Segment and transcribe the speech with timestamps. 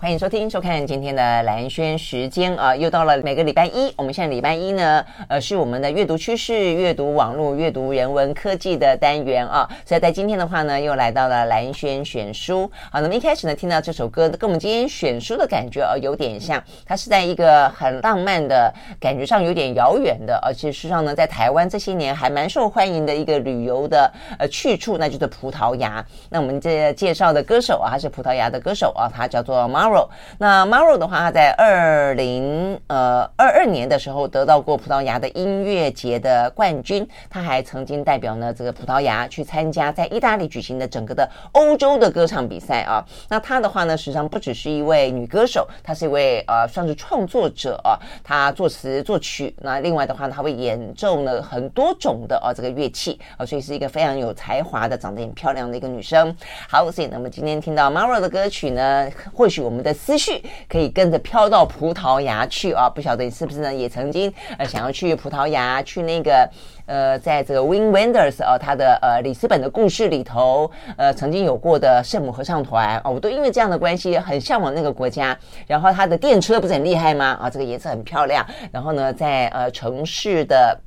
[0.00, 3.92] 欢迎收听、收看今天的蓝轩时间啊，又到了每个礼拜一。
[3.96, 9.68] 我们现在礼拜一呢，呃，是我们的阅读趋势、阅读网络、阅读人文科技的单元啊。
[9.84, 12.68] 所以在今天的话呢，又来到了蓝轩选书。
[12.90, 16.60] 好，那么一开始呢，听到这首歌，跟我们今天选书的感觉啊，有点像。
[16.84, 26.04] 它是在一个很浪漫的感觉上，有点遥远的，而且事实上呢，在台湾这些年还蛮受欢迎的一个旅游的呃去处，那就是葡萄牙。
[26.30, 29.68] 那我们这介绍的歌手啊，他是葡萄牙的歌手啊，他叫做。
[29.84, 30.08] Maro，
[30.38, 43.04] 那 Maro 的话，他在二零呃二二年的时候得到过葡萄牙的音乐节的冠军，他还曾经代表呢这个葡萄牙去参加在意大利举行的整个的欧洲的歌唱比赛啊。
[43.28, 49.54] 那他的话呢，实际上不只是一位女歌手，她是一位呃算是创作者啊，她作词作曲。
[49.60, 56.34] 那另外的话呢，她会演奏呢很多种的啊这个乐器啊，所以是一个非常有才华的、长得很漂亮的一个女生。
[56.70, 59.64] 好，所以那么今天听到 Maro 的歌曲呢，或许。
[59.64, 62.88] 我们我们的思绪可以跟着飘到葡萄牙去啊！
[62.88, 63.74] 不晓得你是不是呢？
[63.74, 66.48] 也曾经呃想要去葡萄牙，去那个
[66.86, 75.36] 呃，在这个 Wim Wenders 啊，他的呃里斯本的故事里头，呃曾经有过的圣母合唱团啊，我都因为这样的关系很向往那个国家。
[75.66, 77.36] 然后他的电车不是很厉害吗？
[77.42, 78.46] 啊，这个颜色很漂亮。
[78.70, 80.78] 然后呢，在呃城市的。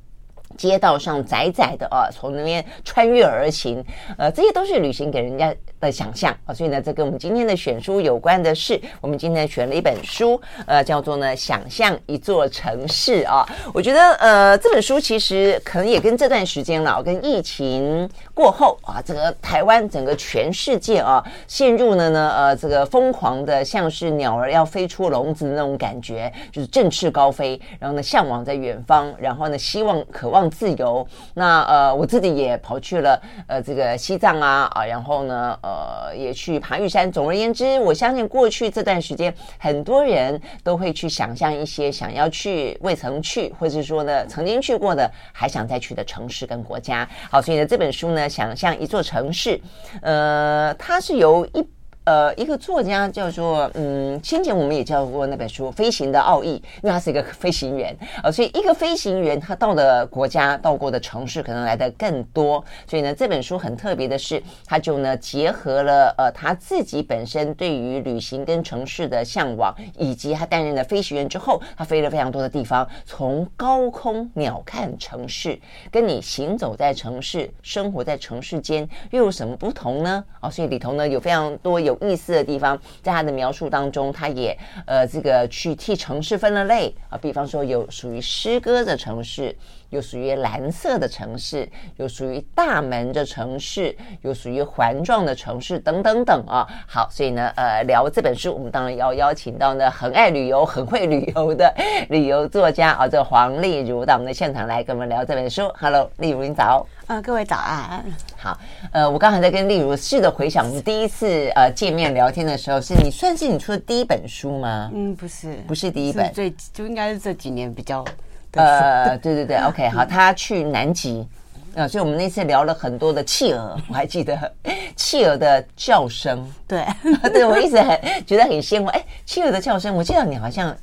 [0.56, 3.84] 街道上窄窄的啊，从那边穿越而行，
[4.16, 13.46] 呃，这些都是旅行给人家的想象啊，所以呢，这跟我们今天的选书有关的是，我们今天选了一本书，呃，叫做呢《想象一座城市》啊。
[13.72, 18.08] 我觉得呃，这本书其实可能也跟这段时间了，跟疫情
[18.38, 30.48] 过后啊，这个台湾整个全世界啊，陷入了呢呃这个疯狂的像是鸟儿要飞出笼子的那种感觉，就是振翅高飞，然后呢向往在远方，然后呢希望渴望。
[30.48, 37.10] 自由，那呃，我自己也跑去了呃这个西藏啊啊，然后呢呃也去爬玉山。
[37.10, 47.08] 总而言之，我相信过去这段时间，很多人都会去想象一些想要去未曾去，或者说呢曾经去过的，还想再去的城市跟国家。
[47.30, 49.60] 好，所以呢这本书呢，想象一座城市，
[50.02, 51.66] 呃，它是由一。
[52.08, 56.52] 呃，一个作家叫做嗯，先前我们也教过那本书《飞行的奥义》，
[56.82, 62.64] 因为他是一个飞行员啊、呃，所以一个飞行员他到的国家、到过的城市可能来的更多。
[62.86, 75.60] 所以呢，这本书很特别的是，他就呢结合了呃他自己本身对于旅行跟城市的向往，以及他担任了飞行员之后，他飞了非常多的地方，从高空鸟瞰城市，
[75.92, 80.24] 跟你行走在城市、生活在城市间又有什么不同呢？
[80.40, 81.97] 啊、哦，所以里头呢有非常多有。
[82.00, 89.54] 意思的地方，在他的描述当中，他也呃，这个去替城市分了类啊，比方说有属于诗歌的城市，
[89.90, 96.66] 有属于蓝色的城市，有属于大门的城市，有属于环状的城市，等等等啊。
[96.86, 101.74] 好，所以呢，呃，聊这本书，我们当然要邀请到呢很爱旅游、很会旅游的
[102.10, 105.70] 旅游作家啊，这黄丽如到我们的现场来跟我们聊这本书。
[105.78, 106.86] Hello，丽如，你早。
[107.08, 108.04] 啊、呃，各位早安。
[108.36, 108.58] 好，
[108.92, 114.90] 呃，我刚才在跟丽如试着回想，我们第一次呃见面聊天的时候，是你算是你出的第一本书吗？
[114.94, 118.04] 嗯，不是，不是第一本，最就应该是这几年比较。
[118.52, 121.26] 呃，对对对，OK，好，他去南极，
[121.74, 124.52] 啊、呃，所以我们那次聊了很多的企鹅，我还记得
[124.94, 126.84] 企鹅的叫声，对，
[127.32, 128.90] 对我一直很觉得很鲜活。
[128.90, 130.76] 哎，企鹅的叫声，我记得你好像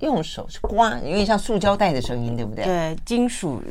[0.00, 2.66] 用手是刮，有点像塑胶袋的声音，对不对？
[2.66, 3.62] 对，金属。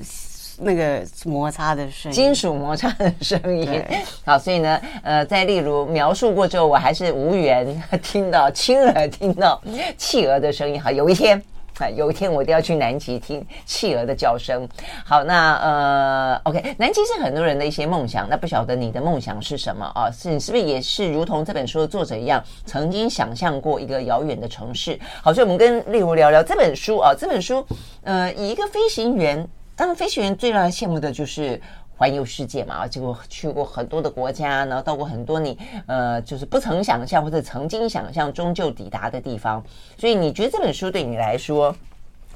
[0.60, 3.82] 那个摩擦的声音，金属摩擦的声音。
[4.26, 9.62] 好，所以呢，呃，在例如描述过之后，我还是无缘听到亲耳听到
[9.98, 10.82] 企鹅的声音。
[10.82, 11.42] 好，有一天
[11.80, 14.68] 啊，有一天我一定要去南极听企鹅的叫声。
[15.04, 18.28] 好，那呃，OK，南极是很多人的一些梦想。
[18.30, 20.12] 那不晓得你的梦想是什么啊？
[20.12, 25.00] 是你是不是也是如同这本书的作者一样，曾经想象过一个遥远的城市？
[25.22, 27.14] 好，所以我们跟例如聊聊这本书啊。
[27.18, 27.66] 这本书，
[28.04, 29.48] 呃，以一个飞行员。
[29.84, 31.60] 当然，飞行员最让人羡慕的就是
[31.98, 39.62] 环游世界嘛，结果去过很多的国家，然后到过很多你呃，就是不曾想象或者曾经想象终究抵达的地方。
[39.98, 41.76] 所以，你觉得这本书对你来说，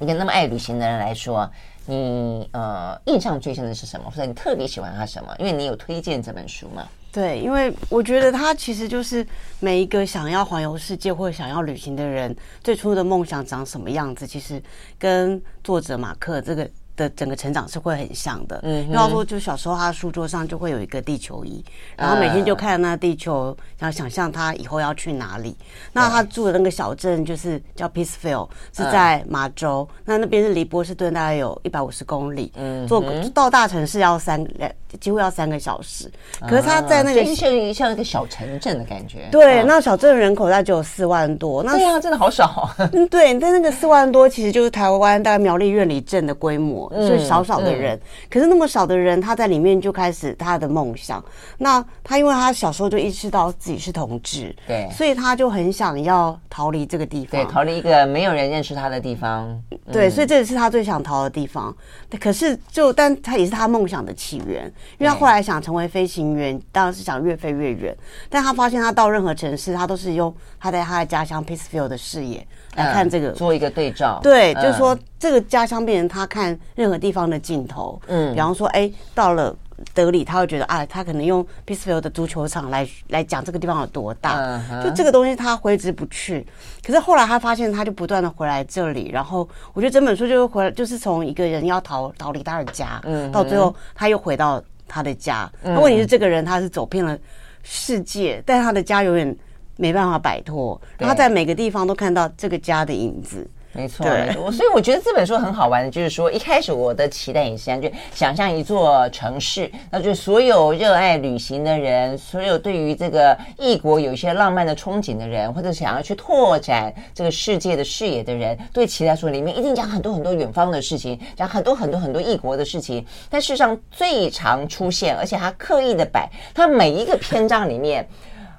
[0.01, 1.49] 一个那么爱旅行的人来说，
[1.85, 4.11] 你呃印象最深的是什么？
[4.11, 5.33] 或者你特别喜欢它什么？
[5.39, 6.85] 因为你有推荐这本书吗？
[7.13, 9.25] 对，因为我觉得它其实就是
[9.61, 14.61] 每一个想要环游世界或者想要旅行的人最初的梦想长什么样子，其实
[14.99, 16.69] 跟作者马克这个。
[16.97, 21.63] 的整个成长是会很像的，嗯，要说就小时候他书桌上就会有一个地球仪，
[21.95, 25.55] 然后每天就看着那地球，然后想象他以后要去哪里。
[25.93, 32.99] 那他住的那个小镇就是叫 Peaceville，是在马州，那那边是离波士顿大概有一百五十公里，嗯，坐
[33.33, 36.11] 到大城市要三两几乎要三个小时。
[36.41, 39.27] 可是他在那个、啊、像像一个小城镇的感觉。
[39.31, 41.63] 对，啊、那小镇人口大概只有四万多。
[41.63, 42.69] 那对啊，真的好少。
[42.93, 47.99] 嗯，对，但那个四万多其实就是台湾大概苗栗院里镇的规模，所以少少的人。
[48.29, 51.23] 可是那么少的人，他在里面就开始他的梦想。
[51.57, 59.47] 那他因为他小时候就意识到自己是同志，对，所以他就很想要逃离这个地方，对，逃离一个没有人认识他的地方。
[59.71, 61.75] 嗯、对，所以这也是他最想逃的地方。
[62.19, 67.95] 可是就，但他也是他梦想的起源，因为他后来想成为飞行员，当然是想越飞越远。
[68.29, 72.45] 但他发现他到任何城市，他都是用他在他的家乡 Pittsfield 的视野
[72.75, 74.19] 来看这个，嗯、做一个对照。
[74.23, 78.01] 对，嗯、就是说这个家乡变成他看任何地方的镜头。
[78.07, 79.55] 嗯，比方说，哎，到了。
[79.93, 84.83] 德里，他会觉得啊，他可能用 Pittsfield 的足球场来来讲这个地方有多大，uh huh.
[84.83, 86.45] 就这个东西他挥之不去。
[86.83, 93.31] 可是后来他发现，他就不断的回来这里，然后我觉得整本书就是回来，就是从一个人要逃逃离他的家，uh huh.
[93.31, 95.47] 到最后他又回到他的家。
[95.61, 95.81] 那、uh.
[95.81, 97.17] 问题是，这个人他是走遍了
[97.61, 99.37] 世界，但他的家永远
[99.75, 103.47] 没办法摆脱，然后他在每个地方都看到这个家的影子。
[103.77, 123.05] 没错，没错，所以我觉得这本书很好玩的，就是说一开始我的期待也是这样，就想象一座城市，那就所有热爱旅行的人，所有对于这个异国有一些浪漫的憧憬的人，或者想要去拓展这个世界的视野的人，对期待说里面一定讲很多很多远方的事情，讲很多很多很多异国的事情。
[123.29, 128.07] 但事实上最常出现，而且他刻意的摆，他每一个篇章里面。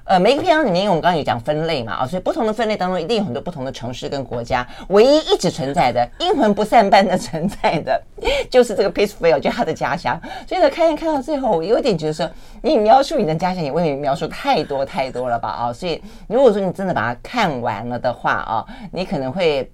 [0.09, 4.67] 呃，每一个篇章里面，因为我们刚刚也讲分类嘛，啊，所以不同的分类当中一定有很多不同的城市跟国家。
[4.87, 8.01] 唯一一直存在的、阴魂不散般的 存在的，
[8.49, 10.19] 就是这个 Peacefield，就他的家乡。
[10.47, 12.27] 所以呢，看一看到最后，我有点觉得说，
[12.63, 15.47] 你描述你的家乡也未免描述太多太多了吧？
[15.47, 19.71] 啊，所以如果说你真的把它看完了的话啊，你可能会。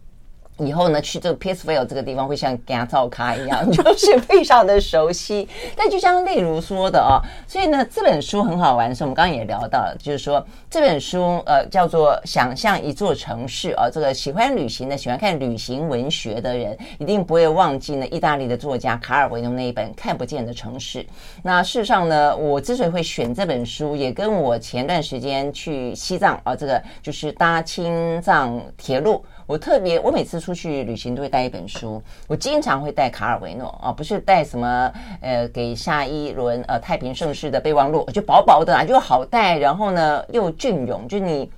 [0.57, 5.47] 以后呢，去这个 Pittsfield 这个地方会像家照咖一样， 就是非常的熟悉。
[5.75, 20.99] 但就像例如说的哦，所以呢，这本书很好玩是，我们刚刚也聊到，就是说这本书呃叫做《想象一座城市》啊，这个喜欢旅行的、喜欢看旅行文学的人一定不会忘记呢，意大利的作家卡尔维诺那一本《看不见的城市》。
[21.43, 29.21] 那事实上呢，我之所以会选这本书，也跟我前段时间去西藏啊，这个就是搭青藏铁路。
[29.47, 32.01] 我特别，我每次出去旅行都会带一本书。
[32.27, 41.49] 我经常会带卡尔维诺啊，不是带什么呃给下一轮呃太平盛世的备忘录，就薄薄的啊，就好带，然后呢又隽永，就你。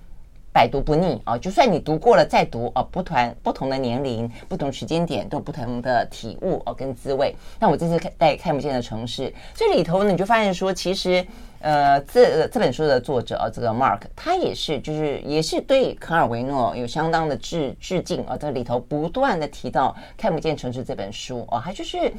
[0.53, 1.37] 百读不腻啊！
[1.37, 7.35] 就算你读过了再读啊，不同不同的年龄、不同时间点都有不同的体悟哦，跟滋味。
[7.59, 11.23] 那我这次看带看不见的城市，这里头呢，你就发现说，其实
[11.59, 18.37] 呃，这这本书的作者，这个 Mark 他也是，就是也是对卡尔维诺有相当的致致敬啊。
[18.37, 22.11] 这里头不断的提到《看不见城市》这本书啊，他就是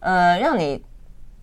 [0.00, 0.82] 呃，让你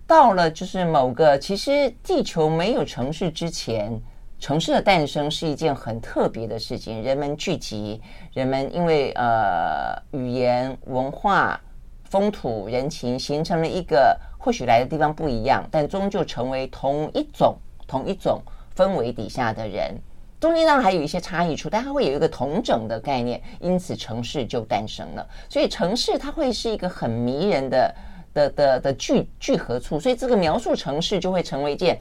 [0.05, 4.01] 到了就是某个其实地球没有城市之前。
[4.39, 7.99] 城市的诞生是一件很特别的事情，人们聚集，
[8.33, 11.59] 人们因为呃语言、文化、
[12.03, 17.55] 风土人情，形成了一个或许来的地方不一样，但终究成为同一种
[17.87, 18.41] 同一种
[18.75, 19.95] 氛围底下的人。
[20.39, 25.27] 中间当然还有一些差异处，但它会有一个同整的概念，因此城市就诞生了。
[25.49, 27.95] 所以城市它会是一个很迷人的
[28.33, 31.99] 的的的聚聚合处，所以这个描述城市就会成为一件。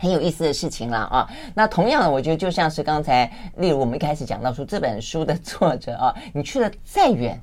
[0.00, 1.28] 很有意思的事情了啊！
[1.56, 7.36] 那同样的，我觉得就像是刚才，例如我们一开始讲到说，这本书的作者啊，你去了再远，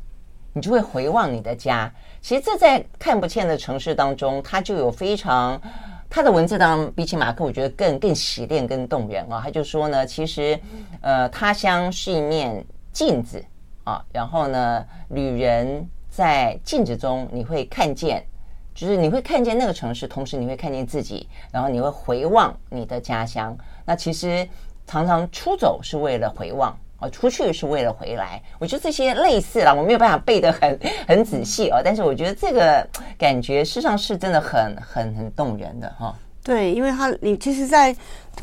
[0.55, 1.93] 你就会回望你的家。
[2.21, 5.61] 其实这在看不见的城市当中，它就有非常
[6.09, 9.41] 他的文字当中，比起马克，我觉得更更洗练、更动人啊。
[9.43, 10.57] 他就说呢，其实
[11.01, 13.43] 呃，他乡是一面镜子
[13.83, 18.25] 啊，然后呢，旅人在镜子中你会看见。
[18.73, 23.57] 就是你会看见那个城市，同时你会看见自己，然后你会回望你的家乡。
[23.85, 24.45] 那其实
[24.85, 28.41] 常常出走是为了回望啊，出去是为了回来。
[28.59, 32.87] 我觉得这些类似了，我没有办法背得很很仔细哦，但是我觉得这个
[33.17, 36.15] 感觉事实上是真的很很很动人的哈。
[36.45, 37.93] 对，因为他你其实，在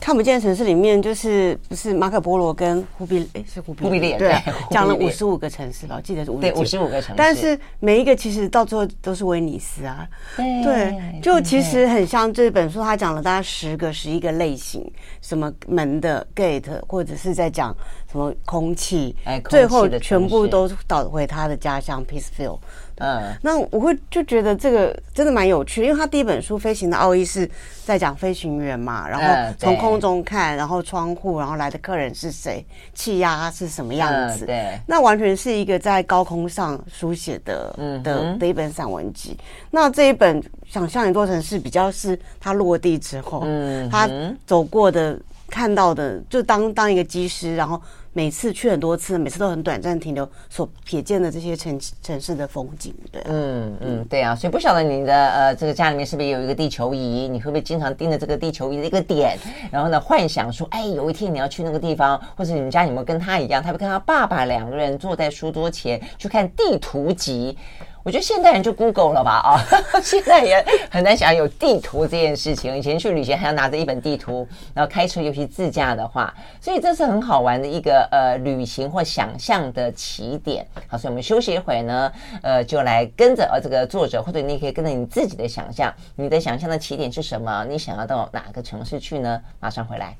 [0.00, 4.34] 看不见城市里面，就是不是马可波罗跟忽必哎是忽必烈，烈对，
[4.72, 10.04] 讲了五十五个城市吧，我记得是对五十五个城市，但是每一个其实到最后都是威尼斯啊，
[10.36, 14.84] 对，对，就其实很像这本书，他讲了大概十个十一个类型，
[15.20, 17.72] 什么门的 gate，或者是在讲
[18.10, 22.58] 什么空气，哎，空气最后全部都倒回他的家乡 Peaceville。
[22.98, 27.48] 嗯，那我会就觉得这个真的蛮有趣，因为他第一本书《飞行的奥义》是
[27.84, 39.36] 在讲飞行员嘛，然后从空中看，然后窗户，然后来的客人是谁，气压是什么样子，对，那完全是一个在高空上书写的的的一本散文集。
[39.70, 44.08] 那这一本《想象一座城市》比较是他落地之后，嗯，他
[44.46, 45.18] 走过的、
[45.48, 47.80] 看到的，就当当一个机师，然后。
[48.14, 57.26] 每次去很多次，每次都很短暂停留，所瞥见的这些城城市的风景，对、嗯嗯，对啊，所以不晓得你的呃这个家里面是不是有一个地球仪？
[57.26, 59.38] 你会不会经常盯着这个地球仪的一个点，
[59.70, 67.56] 然后呢幻想说，哎，有一天你要去那个地方，或者你们家有没有跟他一样，他会跟他爸爸两个人坐在书桌前去看地图集。
[68.04, 69.60] 我觉得现代人就 Google 了吧啊，
[70.02, 72.76] 现在也很难想有地图这件事情。
[72.76, 80.66] 以前去旅行还要拿着一本地图，然后开车，尤其自驾的话，所以这是很好玩的一个呃旅行或想象的起点。
[80.88, 87.64] 好，所以我们休息一会呢，呃，就来跟着呃这个作者，或者你可以跟着你自己的想象，你的想象的起点是什么？
[87.68, 89.40] 你想要到哪个城市去呢？
[89.60, 90.16] 马上回来。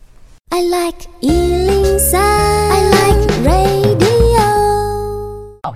[0.51, 1.62] I like 103,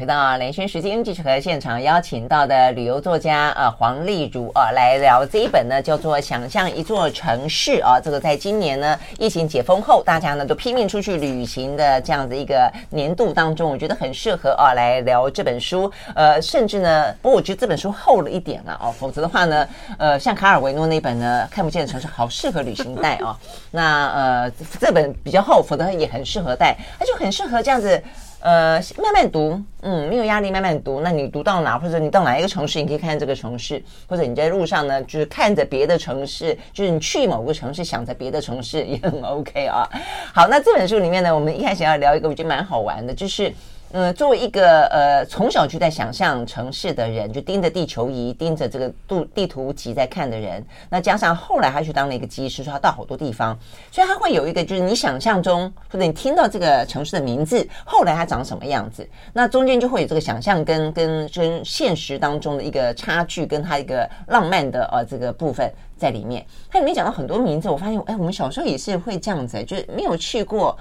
[0.06, 7.98] 到连线时间，继续和现场邀请到的旅游作家啊黄丽如啊来聊这一本呢，叫做《想象一座城市》啊。
[7.98, 15.90] 这个在今年呢疫情解封后，大家呢都拼命出去旅行的这样子一个年度当中，我觉得很适合啊来聊这本书。
[16.14, 23.36] 呃，甚至呢，不过我觉得这本书厚了一点了哦，否则的话呢，呃，像卡尔维诺那本呢《看不见的城市》好适合旅行带啊。
[23.72, 28.00] 那呃这本比较厚，否则也很适合带，它就很适合这样子。
[28.46, 31.00] 呃，慢慢读，嗯，没有压力，慢慢读。
[31.00, 39.84] 那你读到哪，或者你到哪一个城市，你可以看这个城市，或者你在路上呢，就是看着别的城市，就是你去某个城市，想着别的城市也很 OK 啊。
[40.32, 43.52] 好，那这本书里面呢，我们一开始要聊一个，我觉得蛮好玩的，就是。
[43.92, 53.56] 呃，作为一个呃从小就在想象城市的人，就盯着地球仪、盯着这个地地图集在看的人，那加上后来他去当了一个机师，说他到好多地方，
[53.90, 66.44] 所以他会有一个就是你想象中或者你听到这个城市的名字，后来它长什么样子，那中间就会有这个想象跟跟跟现实当中的一个差距，跟他一个浪漫的呃这个部分在里面。
[66.68, 70.76] 它里面讲到很多名字，我发现哎，我们小时候也是会这样子，就是没有去过。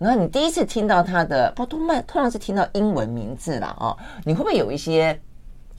[0.00, 3.94] 然后你第一次听到他的，不，通常通常是听到英文名字了哦。
[4.24, 5.20] 你会不会有一些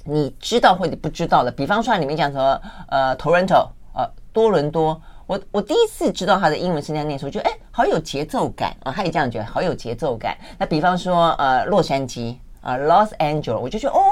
[0.05, 1.51] 你知道或者不知道的？
[1.51, 5.01] 比方说里面讲说，呃，Toronto，呃，多伦多。
[5.25, 10.37] 我我第一次知道他的英文是那样念的时候，觉得哎，好有节奏感啊、他也这样觉得，好有节奏感。
[10.59, 14.03] 那比方说，呃，洛杉矶啊、呃、，Los Angeles，我就觉得哦，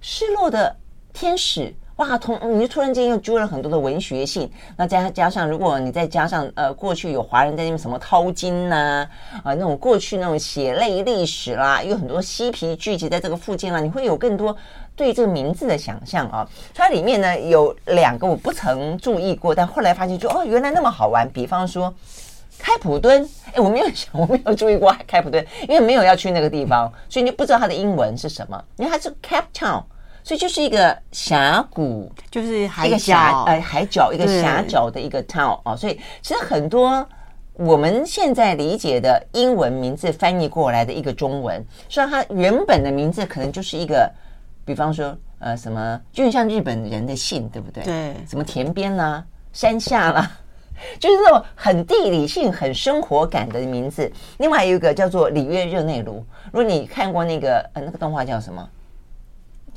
[0.00, 0.74] 失落的
[1.12, 1.74] 天使。
[2.00, 9.06] 哇，同你就突然间又揪了很多的文学性，那加加上，如果你再加上呃，过去有华人在那边什么淘金呐，
[9.44, 14.56] 啊，那种过去那种血泪历史啦，有很多嬉皮聚集在这个附近啦，你会有更多
[14.96, 16.48] 对这个名字的想象啊。
[16.74, 21.30] 它里面呢有两个我不曾注意过，但后来发现就哦，原来那么好玩。
[21.30, 21.92] 比方说
[22.58, 29.82] 开普敦，哎，我没有想，我没有注意过开普敦，因为没有要去那个地方，所以你就不知道它的英文是什么，因为它是 Cap Town。
[30.22, 37.06] 所以就是一个峡谷，就是海一个峡呃海角一个狭角的一个 town 哦，所以其实很多
[37.54, 44.10] 我们现在理解的英文名字翻译过来的一个中文，虽然它原本的名字可能就是一个，
[44.64, 47.82] 比方说呃什么，就很像日本人的姓，对不对？
[47.84, 50.30] 对，什么田边啦、山下啦，
[50.98, 54.10] 就是那种很地理性、很生活感的名字。
[54.38, 58.66] 另外还有一个叫做里约热内卢，如果你看过那个呃那个动画叫什么？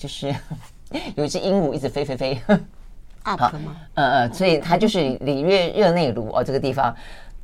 [0.03, 0.36] 就是
[1.15, 2.38] 有一只鹦鹉一直飞飞飞
[3.24, 3.77] ，up 吗？
[3.93, 6.93] 呃呃，所以它就是里约热内卢哦，这个地方，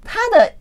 [0.03, 0.51] 它的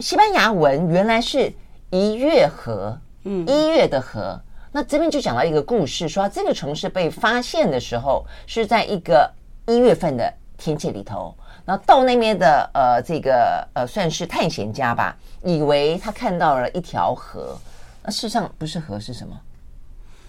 [0.00, 1.52] 西班牙文原来是
[1.90, 4.40] 一月河，嗯，一月的河。
[4.72, 9.32] 那这边就讲到一个故事，说这个城市被发现的时候是在一个
[9.68, 11.32] 一月份的天气里头，
[11.64, 17.56] 然后到那边的呃这个呃算是探险家吧，以为他看到了一条河，
[18.02, 19.40] 那事实上不是河是什么？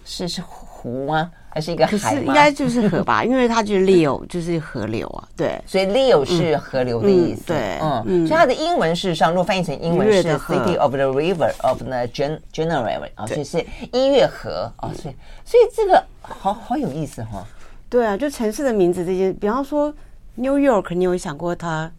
[0.10, 1.30] 是是湖吗？
[1.52, 2.22] 还是一个海吗？
[2.26, 5.28] 应该就是河吧，因为它就是 Leo，就是河流啊。
[5.38, 7.44] 对，所以 Leo 是河流的意思。
[7.46, 13.64] 对，嗯，所以它的英文事实上，如果翻译成英文是 City of the River of the January 啊，所以是
[13.94, 14.92] 一月河啊。
[14.96, 17.46] 所以，所以这个好好有意思哈。
[17.88, 19.94] 对啊，就城市的名字这些，比方说
[20.36, 21.92] New York，你有想过它？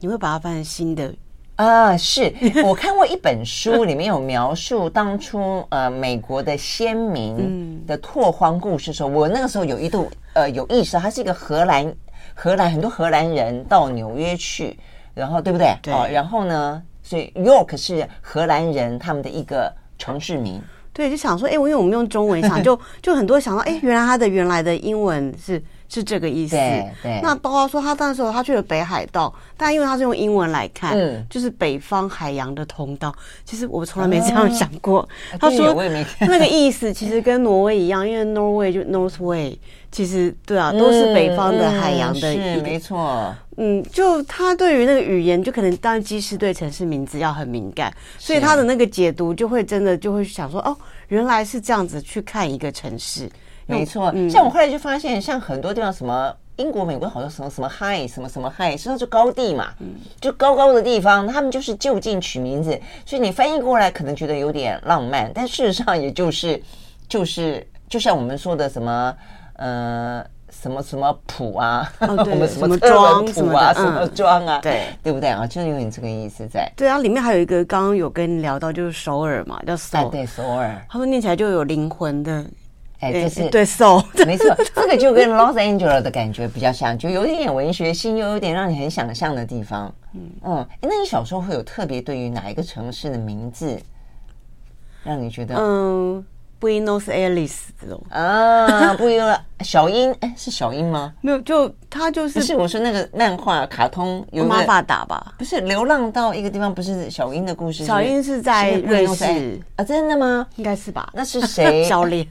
[0.00, 1.12] 你会把它翻成新的？
[1.58, 11.92] 啊，是 我看过一本书，里面有描述当初呃美国的先民的拓荒故事的时候，我那个时候有一度呃有意识到，他是一个荷兰
[12.32, 14.78] 荷兰很多荷兰人到纽约去，
[15.14, 15.76] 然后对不对？
[15.82, 15.92] 对。
[15.92, 20.62] 哦，然后呢，所以 York 是荷兰人他们的一个城市名。
[20.92, 25.60] 对，就想说，哎，我因为我们用中文想，就就很多想到，哎，原来他的原来的英文是。
[25.88, 26.56] 是这个意思。
[26.56, 27.20] 对对。
[27.22, 33.14] 那包括说他那时候他去了北海道，但因为他是用英文来看，嗯，就是北方海洋的通道。
[33.44, 35.00] 其实我从来没这样想过。
[35.00, 35.08] 哦、
[35.40, 35.74] 他说
[36.20, 39.56] 那个意思其实跟挪威一样，因为 Norway 就 Northway，
[39.90, 42.32] 其实对啊，都是北方的海洋的。
[42.34, 43.34] 嗯，是没错。
[43.56, 50.76] 嗯，就他对于那个语言，就可能当然机师对城市名字要很敏感，所以他的那个解读就会真的就会想说，哦，
[51.08, 53.28] 原来是这样子去看一个城市。
[53.68, 59.68] 没错，嗯、像我后来就发现，像很多地方，什么英国、美国好多什么什么 high，什么什么 high，实际上就高地嘛，
[60.20, 66.60] 就高高的地方，他们就是就近取名字，所以你翻译过来可能觉得有点浪漫，但事实上也就是
[67.08, 69.14] 就是就像我们说的什么
[69.54, 75.46] 呃 什么什么埔啊，哦、我们什么庄什么啊，什么庄啊，对对不对啊？
[75.46, 76.68] 就是有点这个意思在。
[76.74, 82.44] 对啊，里面还有一个刚刚有跟你聊到，就是首尔嘛，叫首尔，对首尔，他们念起来就有灵魂的。
[83.00, 89.94] 哎，就是对，so 没错， 这个就跟 Los Angeles 的感觉比较像，就有一点文学性，又有点让你很想象的地方。
[90.14, 93.80] 嗯嗯，那你小时候会有特别对于哪一个城市的名字，
[95.04, 96.24] 让你觉得嗯
[96.60, 99.38] ？Buenos Aires 这种啊，不一样。
[99.60, 101.12] 小樱，哎，是小樱吗？
[101.20, 102.38] 没有，就他就是。
[102.38, 105.34] 不是，我说那个漫画卡通有马法达吧？
[105.38, 107.84] 不是，流浪到一个地方，不是小樱的故事。
[107.84, 109.84] 小樱是在瑞士啊？
[109.84, 110.46] 真的吗？
[110.56, 111.10] 应该是吧？
[111.12, 111.84] 那是谁？
[111.88, 112.26] 小莲。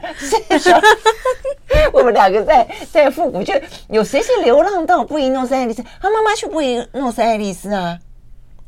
[1.93, 3.53] 我们两个在在复古，就
[3.89, 5.83] 有谁是流浪到布宜诺斯艾利斯？
[6.01, 7.97] 他妈妈去布宜诺斯艾利斯啊？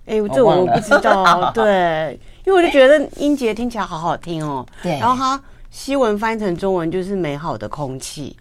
[0.05, 1.51] 哎，这我不知道。
[1.55, 2.19] 对。
[2.49, 5.39] 因为我就觉得音节听起来好好听哦，对，然后它
[5.69, 8.35] 西文翻译成中文就是美好的空气，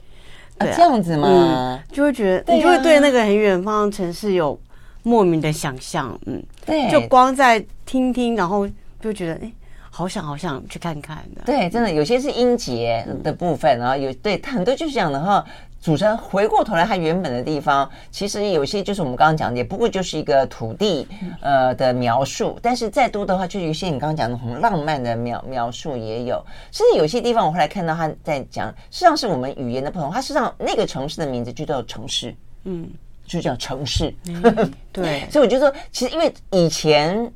[0.58, 1.78] 对，这样子吗？
[1.92, 4.58] 就会觉得你就会对那个很远方的城市有
[5.02, 8.66] 莫名的想象，嗯，对，就光在听听，然后
[8.98, 9.52] 就觉得哎，
[9.90, 15.44] 好想好想去看看的，对，真的有些是音节的部分，然后有对很多就是这样的哈。
[15.80, 21.06] 组成回过头来，它原本的地方其实有些就是我们刚刚讲的，也不过就是一个土地
[21.40, 22.58] 呃的描述。
[22.60, 26.44] 但是再多的话，就有些你刚刚讲的很浪漫的描描述也有。
[26.72, 30.10] 甚至有些地方我后来看到他在讲，实际上是我们语言的不同。
[30.10, 32.90] 它实际上那个城市的名字就叫城市，嗯，
[33.24, 34.12] 就叫城市。
[34.92, 37.32] 对，所以我就说，其实因为以前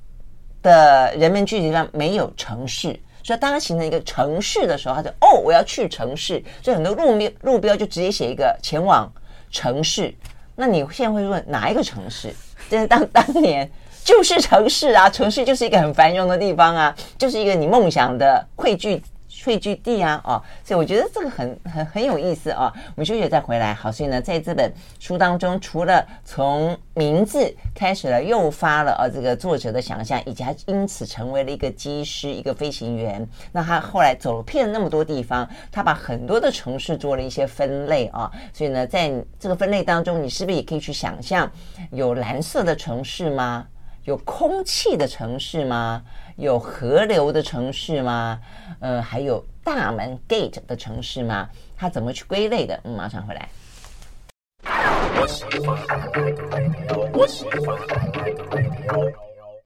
[0.62, 2.98] 的人们聚集地方没有城市。
[3.22, 9.10] 所以当它形成一个城市的时候，它就哦，我要去城市，所以很多路面路标就直接写一个前往
[9.50, 10.14] 城市。
[10.54, 12.34] 那你现在会问哪一个城市？
[12.68, 13.70] 就是当 当年
[14.04, 19.02] 就是城市啊，城市就是一个很繁荣的地方啊，就是一个你梦想的汇聚。
[19.44, 22.72] 汇聚地啊，哦，所以我觉得这个很很很有意思啊。
[22.74, 33.26] 我们休息再回来，好，所以呢，在这本书当中，除了从名字开始了诱发了啊这个作者的想象，以及他因此成为了一个机师，一个飞行员。
[33.50, 38.30] 那他后来走遍了那么多地方，他把很多的城市做了一些分类啊。
[38.52, 41.50] 所以呢，在这个分类当中，你是不是也可以去想象，
[41.90, 43.66] 有蓝色的城市吗？
[44.04, 46.02] 有空气的城市吗？
[46.36, 48.40] 有河流的城市吗？
[48.80, 51.48] 呃，还有大门 gate 的城市吗？
[51.76, 52.80] 它怎么去归类的？
[52.82, 53.48] 嗯，马上回来。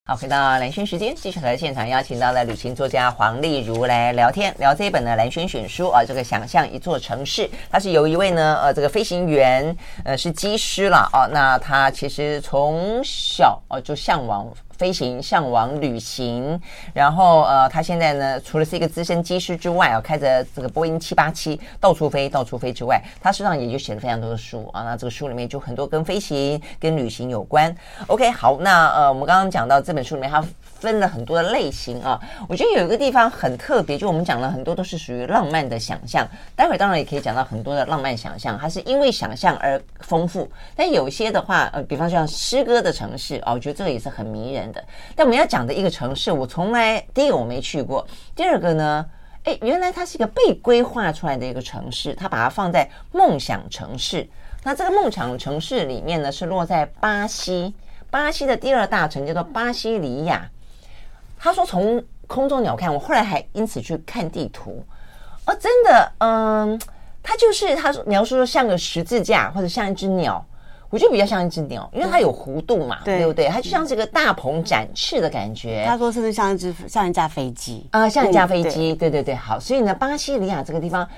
[0.08, 14.46] 好，回到蓝轩时间，继续来现场邀请到了旅行作家黄丽如来聊天，聊这一本呢蓝轩选书啊，这个想象一座城市，它是由一位呢，呃，这个飞行员，呃，是机师了哦，那他其实从小哦就向往。
[14.78, 16.60] 飞行向往旅行，
[16.92, 24.82] 然后呃，他现在呢，除了是一个资深机师之外啊，开着这个波音七八七到处飞到处飞之外，他身上也就写了非常多的书啊。
[24.82, 27.74] 那这个书里面就很多跟飞行、跟旅行有关。
[28.06, 30.44] OK，好，那呃，我们刚刚讲到这本书里面，他
[30.78, 32.20] 分了很多的类型啊。
[32.48, 36.26] 我觉得有一个地方很特别，就我们讲了很多都是属于浪漫的想象。
[36.54, 40.50] 待会当然也可以讲到很多的浪漫想象，它是因为想象而丰富。
[40.74, 44.84] 但有些的话，呃，比方像诗歌的城市啊，我觉得这个也是很迷人的。
[45.14, 49.04] 但我们要讲的一个城市，我从来第一个我没去过，第二个呢，
[49.44, 54.28] 诶，原来它是一个被规划出来的一个城市，它把它放在梦想城市。
[54.64, 57.72] 那这个梦想城市里面呢，是落在巴西，
[58.10, 60.50] 巴西的第二大城叫做巴西里亚。
[61.38, 64.84] 他说从空中鸟看，我后来还因此去看地图，
[65.46, 66.80] 哦，真的，嗯，
[67.22, 70.44] 他就是他说描述说像个十字架或者像一只鸟。
[70.88, 73.48] 我我觉得比较像一只鸟，因为它有弧度嘛，对，对不对？
[73.48, 75.84] 它就像是一个大鹏展翅的感觉。
[75.86, 79.34] 他说甚至像一只像一架飞机啊，像一架飞机，对对对。
[79.34, 81.08] 好，所以呢，巴西利亚这个地方啊、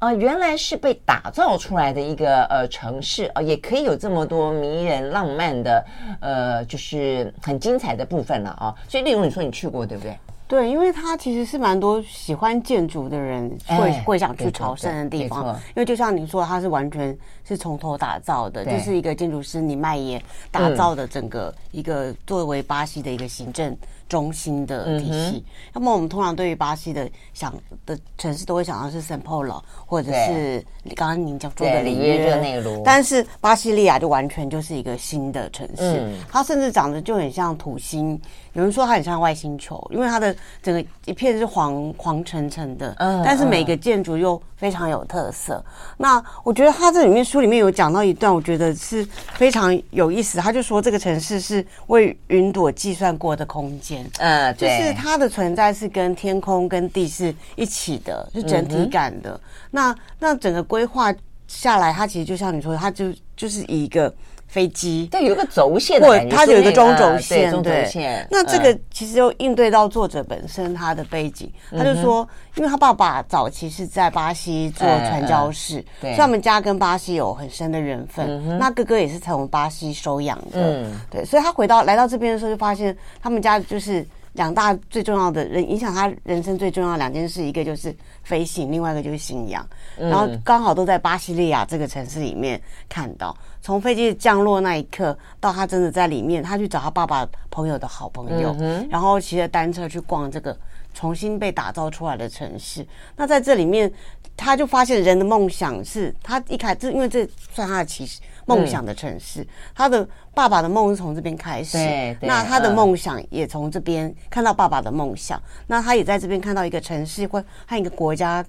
[0.00, 5.84] 呃，原来是被打造出来的一个呃城市啊、呃，也可以有这么多迷人浪漫的
[6.20, 8.74] 呃，就是很精彩的部分了啊。
[8.88, 10.16] 所以，例如你说你去过，对不对？
[10.46, 23.76] 对，因为它其实是蛮多喜欢建筑的人会、哎、会想去朝圣的地方，因为就像你说，它是完全是从头打造的，就是一个建筑师尼迈耶打造的整个一个作为巴西的一个行政。
[24.08, 30.64] 中心的体系，那、嗯、么我们通常对于巴西的想的城市都会想到是圣保罗，或者是
[30.96, 32.26] 刚刚您讲说的里约。
[32.26, 38.20] 热内卢，但是巴西利亚就完全就是一个新的城市，嗯、它甚至长得就很像土星，
[38.58, 45.64] 有人说它很像外星球，因为它的整个一片是黄黄澄澄的，嗯，但是每个建筑又非常有特色。
[45.96, 54.04] 那我觉得他这里面书里面有讲到一段，我觉得是非常有意思，他就说这个城市是为云朵计算过的空间。
[54.18, 59.34] 呃，就是它的存在是跟天空跟地是一起的，是整体感的。
[59.34, 59.40] 嗯、
[59.70, 61.14] 那那整个规划
[61.46, 64.12] 下来，它其实就像你说的，它就就是以一个
[64.48, 68.26] 飞机，对，有一个轴线的感觉，它有一个中轴线，中轴线。
[68.30, 78.26] 那这个其实又应对到作者本身他的背景，嗯、他就说，因为他爸爸早期是在巴西做传教士，所以他们家跟巴西有很深的缘分。
[78.26, 84.06] 嗯、那哥哥也是从巴西收养的，嗯，对，所以他回到来到这边的时候，就发现他们家就是。
[84.38, 89.68] 两大最重要的人影响他人生最重要的两件事，一个就是飞行，另外一个就是信仰。
[89.98, 98.56] 然后刚好都在巴西利亚这个城市里面看到，从飞机降落那一刻到他真的在里面，他去找他爸爸朋友的好朋友，
[98.88, 100.56] 然后骑着单车去逛这个
[100.94, 102.86] 重新被打造出来的城市。
[103.16, 103.92] 那在这里面，
[104.36, 108.20] 他就发现人的梦想是他一开始，因为这算他的起始。
[108.48, 111.76] 梦想的城市，他的爸爸的梦是从这边开始，
[112.22, 118.44] 那他的梦想也从这边看到爸爸的梦想，那他也在这边看到一个城市或和一个国家，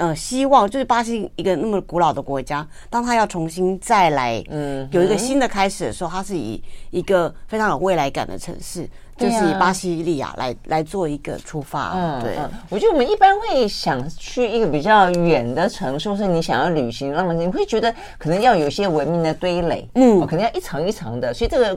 [0.00, 8.88] 呃，希望就是巴西一个那么古老的国家，当他要重新再来，嗯，有一个新的开始的时候，他是以一个非常有未来感的城市。
[9.20, 12.38] 就是以巴西利亚来来做一个出发，嗯，对，
[12.70, 21.76] 我觉得我们一般会想去一个比较远的城市，或是你想要旅行，那么你会觉得可能要有一些文明的堆垒，嗯，可能要一层一层的，所以这个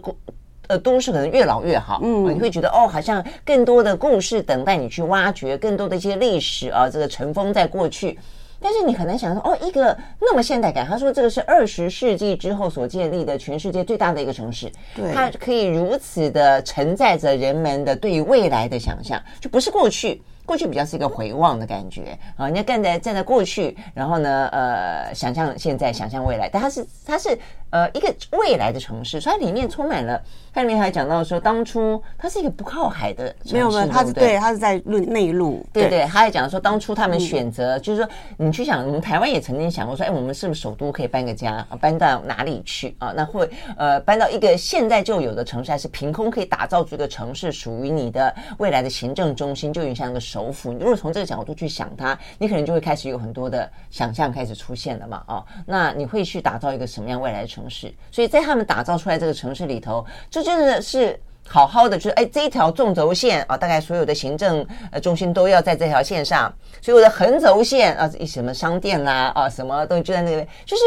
[0.73, 8.17] 呃都市可能越老越好，嗯，你会觉得哦，好像更多的故事等待你去挖掘，更多的一些历史啊，这个尘封在过去。
[8.59, 10.87] 但是你很难想象哦，一个那么现代感。
[10.87, 20.21] 他说这个是二十世纪之后所建立的全世界最大的一个城市，对，它可以如此的承载着人们的对于未来的想象，就不是过去。
[20.45, 27.37] 过去比较是一个回望的感觉啊，你要站在站在过去，然后呢，呃，想象现在，想象未来，但它是它是
[27.69, 30.21] 呃一个未来的城市，所以它里面充满了。
[30.53, 36.03] 它里面还讲到说，当初它是一个不靠海的城市，没有没有，它是对，它是在内内陆，对对。
[36.03, 43.13] 他还讲说，当初他们选择，就是说，你去想，我们台湾也曾经想过说，哎，我们是不是首都可以搬个家，搬到哪里去啊？
[43.15, 50.23] 那会呃搬到一个现在就有的城市，还是凭空可以打造出一个城市，属于你的未来的行政中心，就有点像一个。
[50.23, 55.21] 首府，你如果从这个角度去想它，你可能就会开始有很多的想象开始出现了嘛？
[55.27, 57.93] 哦，那你会去打造一个什么样未来的城市？
[58.09, 60.03] 所以在他们打造出来这个城市里头，
[60.43, 70.83] 这真的是好好的，就是哎，这一条纵轴线啊，大概所有的行政呃中心都要在这条线上，所有的横轴线啊，什么商店啦啊，什么都就在那边，就是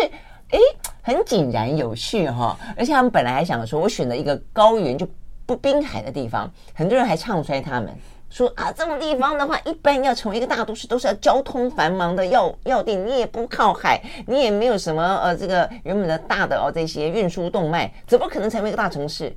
[0.50, 0.58] 哎，
[1.02, 2.56] 很井然有序哈。
[2.76, 5.06] 而且他们本来还想说，我选了一个高原就
[5.44, 7.92] 不滨海的地方，很多人还唱衰他们。
[8.28, 19.32] 说啊，这种地方的话，一般要成为一个大都市，都是要交通繁忙的要要地，你也不靠海，你也没有什么呃，这个原本的大的哦这些运输动脉，怎么可能成为一个大城市？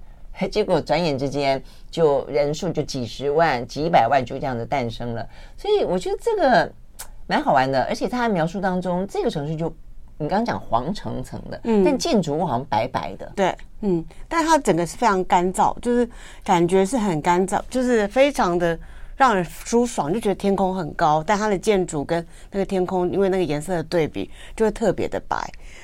[0.47, 5.27] 结果转眼之间就人数就几十万、几百万就这样子诞生了。
[5.57, 6.71] 所以我觉得这个
[7.27, 9.73] 蛮好玩的，而且他的描述当中，这个城市就。
[10.21, 16.05] 你刚刚讲黄橙橙的，嗯，但建筑物好像白白的，对，嗯，但它整个是非常干燥，就是
[16.43, 18.77] 感觉是很干燥，就是非常的
[19.15, 25.37] 让人舒爽，就觉得天空很高，但它的建筑跟那个天空，因为那个颜色的对比，就会特别的白，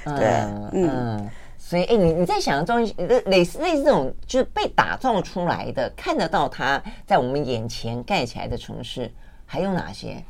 [0.04, 1.30] 对，嗯，嗯，
[1.68, 2.80] 所以，哎，你你在想象中，
[3.26, 9.12] 类似类似这种就是被打造出来的，看得到它在我们眼前盖起来的城市，
[9.48, 10.24] 还有哪些？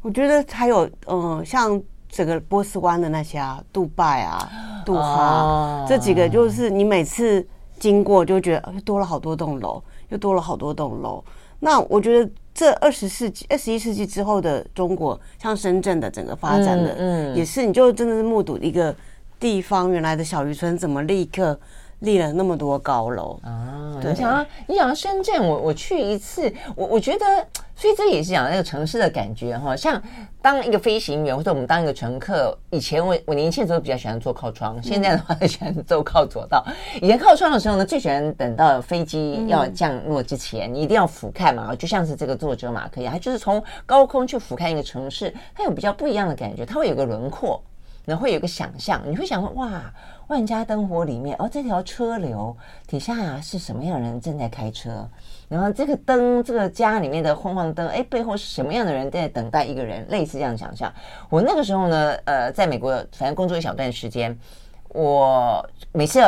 [0.00, 1.80] 我觉得还有，嗯、呃，像。
[2.10, 4.50] 整个波斯湾的那些啊，杜拜啊，
[4.82, 5.86] 杜哈、oh.
[5.86, 7.46] 这几个，就是你每次
[7.78, 11.22] 经过就觉得又多了好多栋楼，又多了好多栋楼。
[11.60, 18.96] 那我觉得这二十世纪、二十一世纪之后的中国，像深圳的整个发展的，嗯，也是你就真的是目睹一个
[19.38, 21.58] 地方原来的小渔村怎么立刻
[22.00, 24.00] 立了那么多高楼啊？
[24.04, 27.24] 你想啊，你想深圳，我我去一次，我我觉得。
[27.80, 30.02] 所以这也是讲那个城市的感觉哈，像
[30.42, 36.66] 当一个飞行员或者我们当一个乘客，以前我我年轻的时候比较喜欢坐靠窗，现在的话喜欢坐靠左道。
[37.00, 47.62] 以前靠窗的时候呢，最喜欢等到飞机要降落之前，你一定要俯瞰嘛，就像是这个作者马克一样，他就是从高空去俯瞰一个城市，它有比较不一样的感觉，它会有个轮廓，
[48.08, 49.82] 然后会有个想象，你会想说哇，
[50.28, 55.06] 万家灯火里面哦，这条车流底下是什么样的人正在开车？
[55.46, 60.08] 然后这个灯，这个家里面的昏黄灯，哎，背后是什么样的人在等待一个人？
[60.08, 60.90] 类似这样的想象。
[61.28, 64.34] 我那个时候呢，呃，在美国反正工作一小段时间，
[64.88, 66.22] 我每次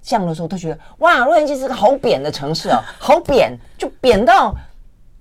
[0.00, 4.52] 降落的时候都觉得，哇，洛杉矶是个好扁的城市哦，好扁，就扁到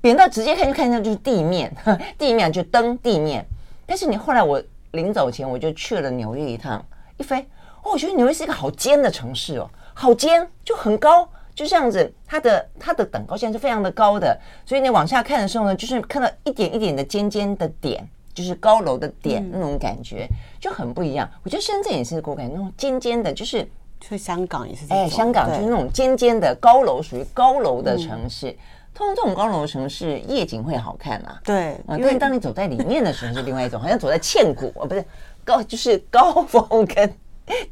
[0.02, 1.72] 扁到直接看就看见就是地面，
[2.18, 3.46] 地面就灯地面。
[3.86, 4.60] 但是你后来我
[4.92, 6.86] 临走前我就去了纽约一趟，
[7.18, 7.40] 一飞，
[7.84, 11.28] 哦，我觉得纽约是一个好尖的城市哦，好尖，就很高。
[11.54, 20.26] 就这样子，它的它的等高线是非常的高的，所以你往下看的时候呢，就是看到一点一点的尖尖的点，就是高楼的点那种感觉
[20.62, 21.30] 就很不一样。
[21.44, 28.56] 我觉得深圳也是给我感觉那种尖尖的，就是去香港也是哎，香港就是那种尖尖的高楼，属于高楼的城市。
[28.94, 35.04] 通常这种高楼的城市夜景会好看啊，对啊，因为当你走在里面的时候是另外一种，好像走在千古啊，不是
[35.46, 37.14] 高 就是高峰跟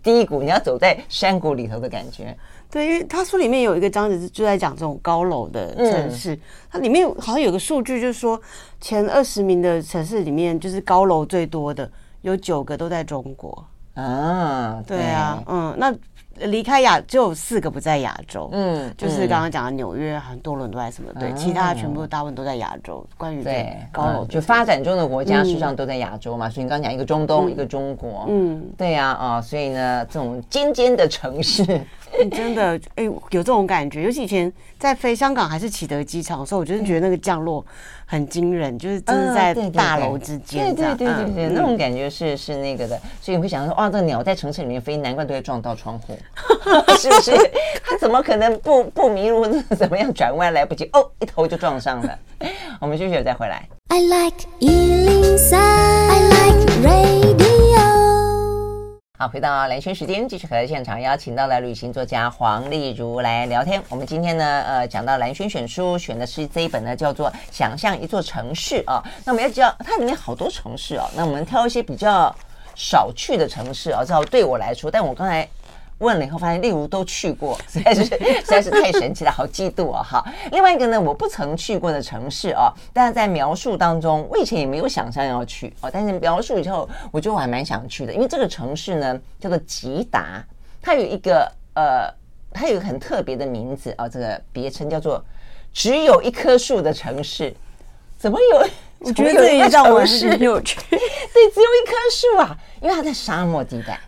[0.01, 2.35] 低谷，你要走在山谷里头的感觉。
[2.71, 6.39] 对，因为他书里面有一个章节就在讲这种高楼的城市，嗯、
[6.71, 8.39] 它里面好像有个数据，就是说
[8.79, 11.89] 前二十名的城市里面，就是高楼最多的
[12.21, 14.81] 有九个都在中国啊。
[14.87, 15.93] 对，对啊，嗯，那。
[16.47, 23.05] 离开亚只有四个不在亚洲，嗯，就是刚刚讲的纽约、很多伦多还是什么，对，其他全部大部分都在亚洲。
[23.17, 31.63] 关于对高楼，就发展中的国家实际上都在亚洲嘛，所以你刚刚讲一个中东，一个中国，嗯，对呀，啊，所以呢，这种尖尖的城市，
[32.31, 34.03] 真的，哎，有这种感觉。
[34.03, 37.65] 尤其以前在飞香港还是启德机场的时候，我就是觉得那个降落。
[38.11, 46.17] 很惊人，就是真是在大楼之间，对对对对对，那种感觉是是那个的，所以你会想说，哇，这个鸟在城市里面飞，难怪都会撞到窗户，
[46.97, 47.31] 是不是？
[47.85, 49.45] 它怎么可能不不迷路？
[49.77, 50.89] 怎么样转弯来不及？
[50.93, 52.17] 哦，一头就撞上了。
[52.81, 53.67] 我们休息再回来。
[53.89, 57.58] I like 103, I like radio
[59.21, 63.83] 好，回到蓝轩时间，继续和现场邀请到了旅行作家黄丽如来聊天。
[63.89, 69.03] 我们今天呢，呃，讲到蓝轩选书，选的是这一本呢，叫做《想象一座城市》啊。
[69.25, 71.03] 那我们要知道，它里面好多城市哦。
[71.17, 72.33] 那我们挑一些比较
[72.75, 75.45] 少去的城市啊，至少对我来说，但我刚才。
[75.99, 80.01] 问了以后发现，例如都去过， 实在是实在是太神奇了，好嫉妒啊！
[80.01, 90.43] 哈，另外一个呢，我不曾去过的城市哦，但是在描述当中，我以前也没有想象要去哦，但是描述以后，我觉得我还蛮想去的，因为这个城市呢叫做吉达，
[90.81, 92.13] 它有一个呃，
[92.53, 95.23] 它有一个很特别的名字啊，这个别称叫做
[95.73, 97.53] “只有一棵树的城市”，
[98.17, 98.67] 怎么有？
[98.99, 103.99] 我觉得这也让我是有趣， 对，只有一棵树啊，因为它在沙漠地带。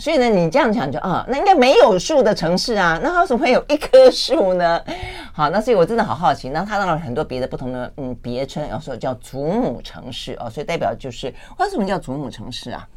[0.00, 4.82] 所以呢，你这样讲就啊，那应该没有树的城市啊，那为什么会有一棵树呢？
[5.30, 6.48] 好，那所以我真的好好奇。
[6.48, 12.88] 那它当然很多别的不同的嗯别称，要说叫祖母城市哦，所以代表就是为什么叫祖母城市啊？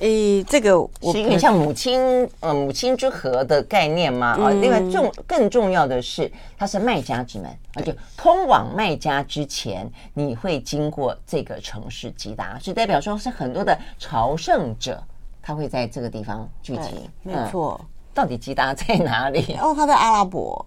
[0.00, 0.70] 诶，这个
[1.02, 4.30] 是有点像母亲呃母亲之河的概念嘛？
[4.30, 15.00] 啊、嗯，另外重更重要的是，它是卖家之门，而且通往卖家之前，你会经过这个城市吉达，所以代表说是很多的朝圣者。
[15.44, 17.86] 他会在这个地方聚集，没错、嗯。
[18.14, 19.58] 到底吉达在哪里？
[19.60, 20.64] 哦，他在阿拉伯，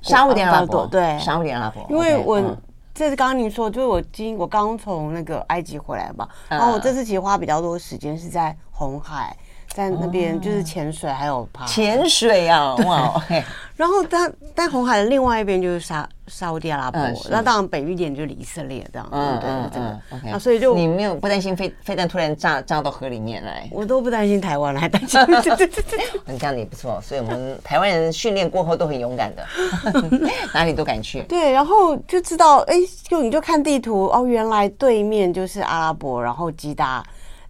[0.00, 1.86] 沙乌地阿拉伯，对，沙乌地阿拉伯。
[1.90, 2.56] 因为我、嗯、
[2.94, 9.36] 这是刚刚你说，就是我今我刚从那个埃及回来嘛，然后我这次其实花比较多时间是在红海。
[9.68, 13.24] 在那边就是潜水，还有爬潜水啊，哇！
[13.82, 19.08] 然后但但红海的另外一边就是沙沙乌地阿拉伯，那当然北一点就是以色列这样。
[19.10, 20.20] 嗯嗯嗯。
[20.30, 23.68] 那所以就你没有不担心飞飞弹突然炸炸到河里面来？
[23.72, 25.20] 我都不担心台湾，还担心。
[26.26, 29.44] 你这样也不错，所以我们台湾人训练过后都很勇敢的，
[30.54, 31.22] 哪里都敢去。
[31.28, 32.76] 对，然后就知道，哎，
[33.08, 37.02] 就你就看地图哦，原来对面就是阿拉伯，然后吉达。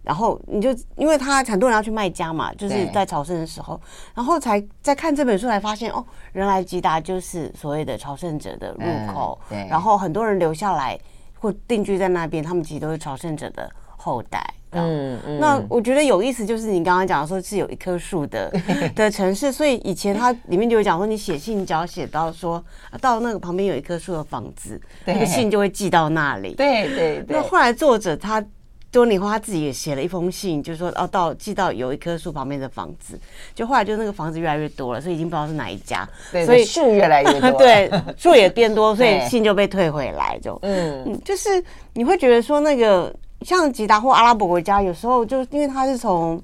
[0.03, 3.79] 然后你就，因为他很多人要去卖家嘛，就是在朝圣的时候，
[4.13, 9.39] 然后才在看这本书才发现，哦，原来吉达就是所谓的朝圣者的入口。
[9.47, 9.65] 对。
[9.69, 10.99] 然后很多人留下来
[11.39, 14.45] 或定居在那边，他们其实都是朝圣者的后代。
[14.71, 15.39] 嗯嗯。
[15.39, 18.51] 那我觉得有意思，就是你刚刚讲的说是有一棵树的
[18.93, 22.61] 的城市，所以以前它里面就有讲说，你写信只要写到说
[22.99, 26.55] 到那个旁边有一棵树的房子，那个信就会寄到那里。
[26.55, 27.37] 对对对。
[27.37, 28.43] 那后来作者他。
[28.93, 33.19] 多年后，他自己也写了一封信，就是说哦，到寄到有一棵树旁边的房子，
[33.55, 40.57] 就后来就那个房子越来越多了，所以已经不知道是哪一家，对所以树越来越多， 对，树也变多，所以 信就被退回来，就。
[40.61, 41.03] 嗯。
[41.07, 41.49] 嗯，就是
[41.93, 46.39] 你会觉得说那个像吉达或阿拉伯国家，有时候就因为它是从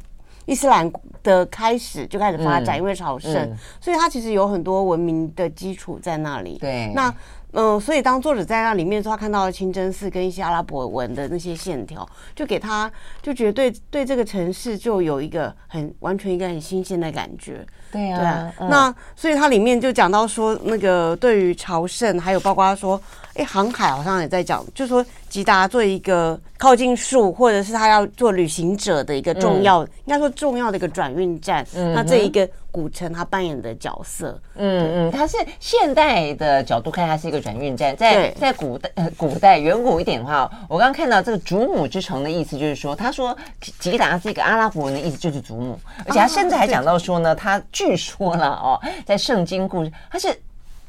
[0.47, 7.13] 伊斯兰的开始就开始发展，嗯、因为朝圣，嗯、所以它其实有很多文明的基础在那里，对，那。
[7.51, 17.65] 嗯、呃，所以当作者在那里面说，他看到了清真寺跟一些阿拉伯文的那些线条，就给他就觉得对对这个城市就有一个很完全一个很新鲜的感觉。
[17.91, 18.53] 对、啊，对啊。
[18.59, 23.01] 嗯、那所以它里面就讲到说，那个对于朝圣，还有包括说，
[23.33, 31.65] 哎，航海好像也在讲，就说吉达做一个靠近树，或者是他要做旅行者的一个重要，嗯、应该说重要的一个转运站。
[31.73, 37.95] 嗯，那这一个古城他扮演的角色，嗯嗯，他是现代的角度看，他是一个转运站。
[37.95, 43.37] 在在古代呃古代远古一点的话，我刚刚看到这个祖母之城的意思就是说，他说
[43.79, 47.61] 吉达这个阿拉伯文的意思就是祖母，而且他甚至还讲到说呢，他。
[47.71, 50.41] 据说了哦，在圣经故事，他是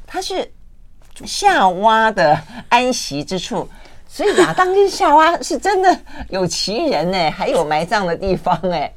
[0.07, 0.51] 他是
[1.25, 2.37] 夏娃的
[2.69, 3.69] 安息之处，
[4.13, 5.97] 所以亚当跟夏娃是真的
[6.31, 8.93] 有其人呢， 还有埋葬的地方哎，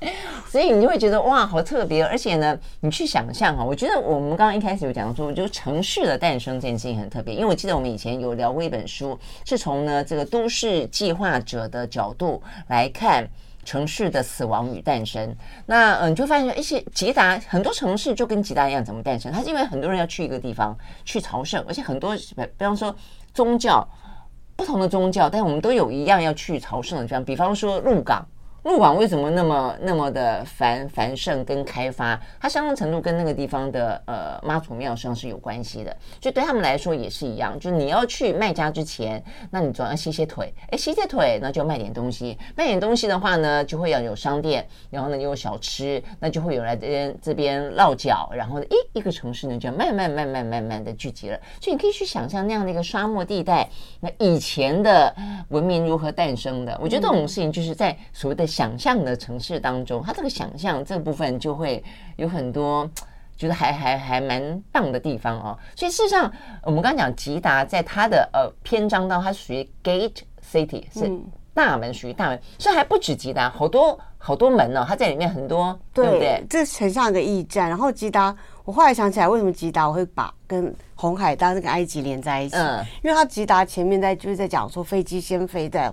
[0.50, 2.04] 所以你就会觉得哇，好特别。
[2.04, 13.30] 而且呢，你去想象哈，我觉得我们刚刚一开始有讲说，就城市的诞生这件事情很特别，因为我记得我们以前有聊过一本书，是从呢这个都市计划者的角度来看。
[13.66, 15.34] 城市的死亡与诞生，
[15.66, 19.32] 那嗯，你就发现一些吉达很多城市就跟吉达一样，怎么诞生？
[19.32, 22.94] 它是因为很多人要去一个地方去朝圣，而且很多比方说
[23.34, 23.88] 宗教
[24.56, 28.26] 不同的宗教，但我们都有一样要去朝圣的地方，比方说鹿港。
[28.64, 32.18] 鹿港为什么那么那么的繁繁盛跟开发？
[32.40, 37.60] 它相当程度跟那个地方的呃妈祖庙上是有关系的，就对他们来说也是一样。
[37.60, 39.22] 就是你要去卖家之前，
[39.52, 42.38] 那你总要歇歇腿，哎，歇歇腿，那就卖点东西。
[42.56, 51.38] 卖点东西的话呢，就会要有商店，然后呢又有小吃，那就会有来这边这边落脚，然后呢，一一个城市呢就慢慢慢慢慢慢的聚集了。
[51.60, 55.14] 所以你可以去想象那样的一个沙漠地带，那以前的
[55.50, 56.80] 文明如何诞生的？
[56.82, 58.48] 我觉得这种事情就是在所谓的。
[58.54, 61.84] 想象的城市当中，它这个想象这个部分就会
[62.18, 62.88] 有很多
[63.36, 65.58] 觉得还还还蛮棒的地方哦。
[65.76, 71.12] 所以事实上，我们刚刚讲吉达在它的呃篇章当中，它属于 Gate City，是
[71.52, 76.46] 大门，属于大门，所以还不止吉达，好多好多门哦，它在里面很多，对，对不对？
[76.48, 77.68] 这很像一个驿站。
[77.68, 78.36] 然后吉达，
[78.66, 82.56] 我后来想起来，为什么吉达我会把跟红海当这个埃及连在一起？
[82.56, 85.92] 嗯，因为它吉达前面在就是在讲说飞机先飞在。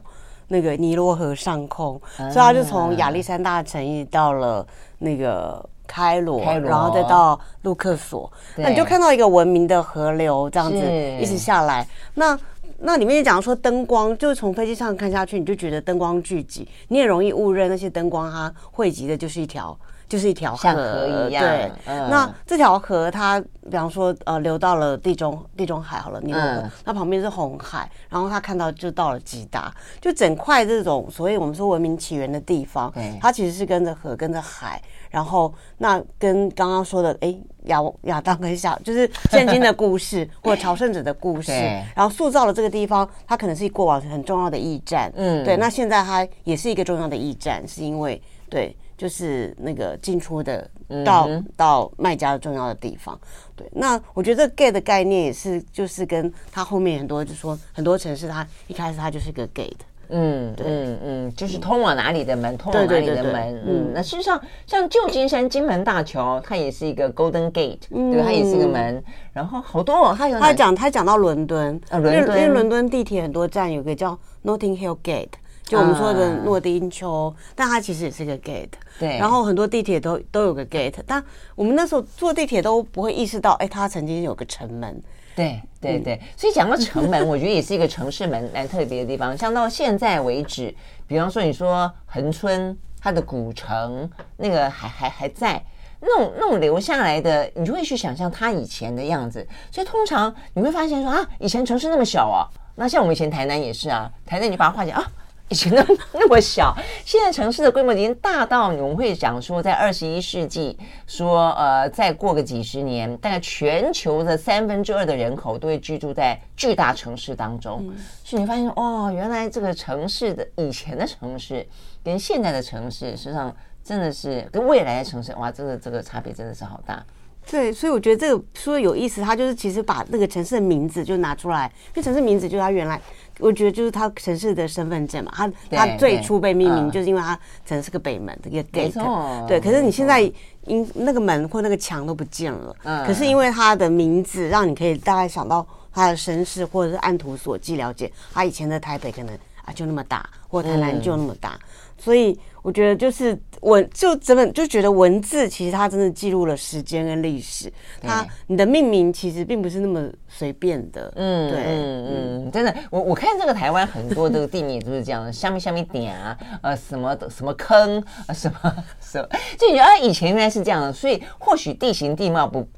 [0.52, 4.66] 那个尼罗河上空，所以他就从亚历山大城一直到了
[4.98, 10.78] 那个开罗，开罗然后再到路克索，那你就看到一个文明的河流这样子
[11.20, 11.86] 一直下来。
[12.14, 12.36] 那
[12.80, 19.78] 那里面讲说灯光，就是从飞机上看下去，你就觉得灯光聚集，你也容易误认那些灯光它汇集的就是一条。
[20.10, 21.42] 就是一条河，一样。
[21.44, 37.32] 对，嗯、那这条河它，比方说，呃，流到了地中地中海好了，尼罗河，嗯、那旁边是红海，然后他看到就到了吉达，就整块这种所谓我们说文明起源的地方，它其实是跟着河，跟着海，然后那跟刚刚说的，哎，
[37.66, 41.52] 亚亚当跟夏，就是圣经的故事 或者朝圣者的故事，
[41.94, 48.76] 然后塑造了这个地方，它可能是过往很重要的驿站，嗯，对，那现在它也是一个重要的驿站，是因为对。
[49.00, 50.68] 就是那个进出的
[51.06, 53.18] 到、嗯、到卖家的重要的地方，
[53.56, 53.66] 对。
[53.72, 59.72] 那我觉得这个 gate 的概念也是，就是跟它后面很多，就是说很多城市它一开始它就是一个 gate，
[60.10, 63.90] 嗯，对嗯嗯，就是通往哪里的门，通往哪里的门，嗯。
[63.94, 69.02] 那事实上，像旧金山金门大桥，它也是一个 Golden Gate，嗯、对，它也是一个门。
[69.32, 75.40] 然后好多、哦，它有他讲他讲到伦敦，啊，伦敦，因为伦敦地铁很多站有个叫 Notting Hill Gate。
[75.70, 78.70] 就我们说的诺丁丘，但它其实也是个 gate。
[78.98, 79.16] 对。
[79.18, 85.00] 然后很多地铁都都有个 gate，但我们那时候坐地铁都不会意识到，哎，它曾经有个城门。
[85.36, 86.20] 对对对。
[86.36, 89.38] 所以讲到城门， 我觉得也是一个城市门蛮特别的地方。
[89.38, 90.74] 像到现在为止，
[91.06, 95.64] 比方说你说恒春它的古城，那个还还还在，
[96.00, 99.46] 那种那种留下来的，你就会去想象它以前的样子。
[99.70, 102.42] 所以通常你会发现说啊，以前城市那么小啊，
[102.74, 105.12] 那像我们以前台南也是啊，台南你把它画起来啊。
[105.50, 106.72] 以前那那么小，
[107.04, 117.84] 现在城市的规模已经大到我们会讲说，在二十一世纪，说呃，再过个几十年，大概全球的三分之二的人口都会居住在巨大城市当中。
[117.84, 121.66] 嗯、所以你发现哦，原来这个城市的以前的城市
[122.04, 127.04] 跟现在的城市，实际上真的是跟未来的城市，哇，真的这个差别真的是好大。
[127.50, 133.00] 对，所以我觉得这个说的有意思，他就是其实把那个城市的名字就拿出来，因为城市名字就是他原来，
[133.40, 140.20] 我觉得就是他城市的身份证嘛，他他最初被命名就是因为他城市个北门的一个 gate，对，可是你现在
[140.66, 149.34] 因那个门或那个墙都不见了，嗯，可是因为他的名字让你可以大概想到他的身世，或者是按图索骥了解他以前的台北可能
[149.64, 151.58] 啊就那么大，或台南就那么大，
[152.00, 152.38] 所以。
[152.62, 157.72] 我觉得就是文，就整本就觉得文字其实它真的记录了时间跟历史。
[158.02, 161.10] 它你的命名其实并不是那么随便的。
[161.16, 169.28] 嗯，对，嗯嗯，真的，我我看这个台湾很多这个地名都是这样的，下面下面点啊，呃，什么的什么坑，什么什么，
[169.58, 172.68] 就你觉得啊，以前原来是这样的，所以或许地形地貌不。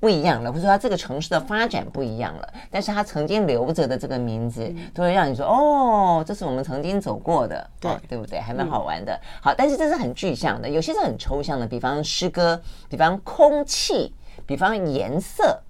[0.00, 8.40] 不一样了，或者说它这个城市的发展不一样了，但是它曾经留着的这个名字，都会让你说哦，这是我们曾经走过的，对、哦、对不对？
[8.40, 9.12] 还蛮好玩的。
[9.12, 14.14] 嗯、好，但是这是很具象的，有些是很抽象的，比方诗歌，比方空气，
[14.46, 15.62] 比方颜色。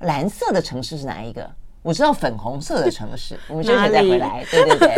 [0.00, 1.46] 蓝色的城市是哪一个？
[1.82, 4.42] 我知道粉红色的城市， 我们休息再回来。
[4.50, 4.94] 对对对。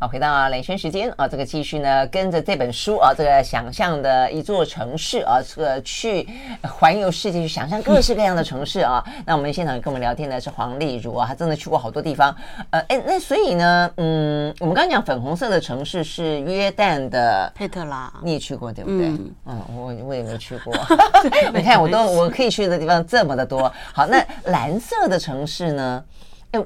[0.00, 6.28] 好，回到兰萱时间啊，这个继续呢，跟着这本书啊，这个想象的一座城市啊，这个去
[6.62, 9.02] 环游世界，去想象各式各样的城市啊。
[9.24, 12.34] 那我们现场跟我们聊天的是黄丽如啊，她真的去过好多地方。
[12.70, 19.06] 呃，哎，那所以呢，嗯，我们刚刚讲粉红色的城市是约旦的佩特拉，你也去过对不对？
[19.06, 20.74] 嗯，嗯我我也没去过。
[21.54, 23.72] 你看，我都我可以去的地方这么的多。
[23.92, 26.02] 好，那蓝色的城市呢？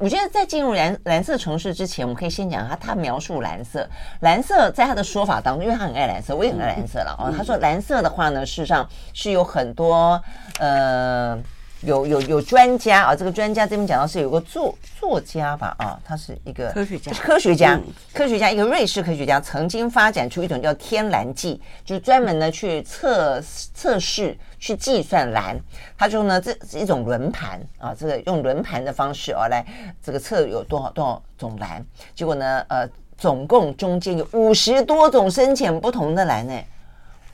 [0.00, 3.88] 我觉得在进入蓝蓝色城市之前，我们可以先讲他他描述蓝色。
[4.20, 7.32] 蓝色在他的说法当中，因为他很爱蓝色，我也很爱蓝色了哦。
[7.36, 10.22] 他说蓝色的话呢，事实上是有很多
[10.58, 11.38] 呃。
[11.82, 17.80] 有有有专家啊，这个专家这边讲到是有个作作家吧啊，他是一个科学家，科学家，
[18.12, 23.40] 科学家，一个瑞士科学家曾经发展出一种叫天蓝计，就是专门呢去测
[23.74, 25.56] 测试、去计算蓝。
[25.96, 29.64] 他说呢，这是一种轮盘啊，这个用轮盘的方式啊来
[30.02, 31.84] 这个测有多少多少种蓝。
[32.12, 36.60] 结果呢，呃，总共中间有五十多种深浅不同的蓝呢。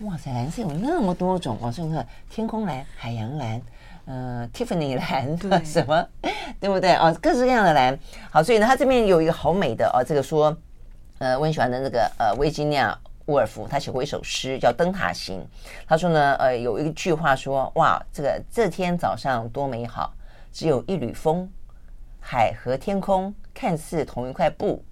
[0.00, 1.70] 哇塞，蓝色有那么多种啊！
[1.70, 3.62] 所以看天空蓝、海洋蓝。
[4.06, 6.06] 嗯，Tiffany 蓝对 什么，
[6.60, 7.98] 对不对哦，各式各样的蓝。
[8.30, 10.54] 好，所以呢，他这边有一个好美的哦，这个说，
[11.18, 12.92] 呃，我很喜欢的那个呃，维吉尼亚·
[13.26, 15.40] 沃尔夫，他写过一首诗叫《灯塔行》。
[15.88, 20.12] 他说呢，呃，有一句话说，哇，这个这天早上多美好，
[20.52, 21.48] 只有一缕风，
[22.20, 24.84] 海和天空看似同一块布，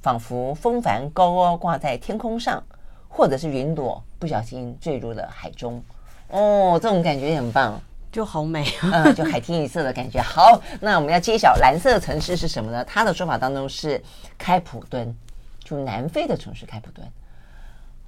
[0.00, 2.62] 仿佛风帆高高挂在天空上，
[3.08, 5.82] 或者是云朵不小心坠入了海中。
[6.30, 7.78] 哦，这种感觉也很棒。
[8.10, 10.20] 就好美啊， 嗯，就海天一色的感觉。
[10.20, 12.84] 好，那我们要揭晓蓝色的城市是什么呢？
[12.84, 14.02] 他的说法当中是
[14.38, 15.14] 开普敦，
[15.62, 17.06] 就南非的城市开普敦。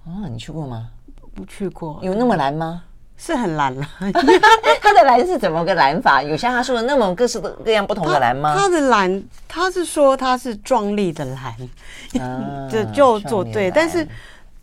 [0.05, 0.89] 哦，你去过吗？
[1.35, 2.01] 不去过。
[2.03, 2.83] 有那么蓝吗？
[3.17, 3.87] 是很蓝了。
[4.81, 6.23] 它的蓝是怎么个蓝法？
[6.23, 8.57] 有像他说的那么各式各样不同的蓝吗？
[8.59, 11.55] 它的蓝，他是说它是壮丽的蓝，
[12.25, 14.09] 啊、就就做对，但是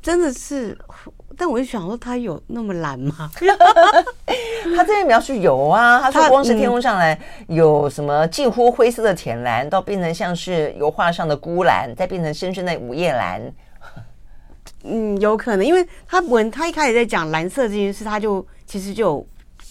[0.02, 0.76] 真的是。
[1.38, 3.30] 但我就想说，它有那么蓝吗？
[4.76, 7.18] 他这边描述有啊，他说光是天空上来
[7.48, 13.42] 有什么近乎灰色的浅蓝，到变成像是油画上的孤蓝，再变成深深的午夜蓝。
[14.84, 19.26] 嗯，有可能，因为他文他一开始在讲蓝色这件事，他就其实就